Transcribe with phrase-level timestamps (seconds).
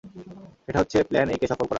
[0.65, 1.69] সেটা হচ্ছে plan A কে সফল করা।